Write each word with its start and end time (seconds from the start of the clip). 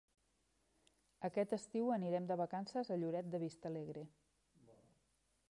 Aquest 1.29 1.53
estiu 1.57 1.91
anirem 1.97 2.25
de 2.33 2.39
vacances 2.41 2.91
a 2.97 2.99
Lloret 3.03 3.31
de 3.35 3.43
Vistalegre. 3.45 4.09